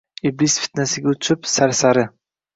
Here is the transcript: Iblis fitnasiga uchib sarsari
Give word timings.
Iblis 0.29 0.55
fitnasiga 0.61 1.13
uchib 1.13 1.47
sarsari 1.59 2.09